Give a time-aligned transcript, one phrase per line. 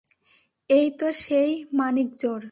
[0.69, 2.39] এই তো সেই মানিকজোড়।